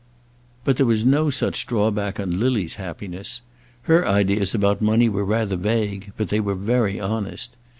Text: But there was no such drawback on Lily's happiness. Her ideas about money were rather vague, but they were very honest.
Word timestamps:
But 0.63 0.77
there 0.77 0.85
was 0.87 1.05
no 1.05 1.29
such 1.29 1.67
drawback 1.67 2.19
on 2.19 2.39
Lily's 2.39 2.73
happiness. 2.81 3.43
Her 3.83 4.07
ideas 4.07 4.55
about 4.55 4.81
money 4.81 5.07
were 5.07 5.23
rather 5.23 5.55
vague, 5.57 6.11
but 6.17 6.29
they 6.29 6.39
were 6.39 6.55
very 6.55 6.99
honest. 6.99 7.55